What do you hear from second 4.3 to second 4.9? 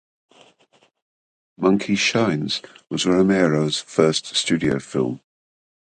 studio